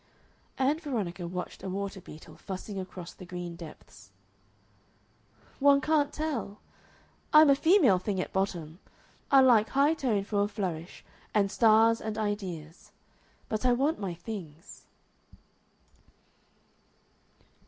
Ann 0.57 0.79
Veronica 0.79 1.27
watched 1.27 1.61
a 1.61 1.69
water 1.69 2.01
beetle 2.01 2.35
fussing 2.35 2.79
across 2.79 3.13
the 3.13 3.23
green 3.23 3.55
depths. 3.55 4.09
"One 5.59 5.79
can't 5.79 6.11
tell. 6.11 6.59
I'm 7.31 7.51
a 7.51 7.55
female 7.55 7.99
thing 7.99 8.19
at 8.19 8.33
bottom. 8.33 8.79
I 9.29 9.41
like 9.41 9.69
high 9.69 9.93
tone 9.93 10.23
for 10.23 10.41
a 10.41 10.47
flourish 10.47 11.05
and 11.35 11.51
stars 11.51 12.01
and 12.01 12.17
ideas; 12.17 12.91
but 13.47 13.63
I 13.63 13.73
want 13.73 13.99
my 13.99 14.15
things." 14.15 14.87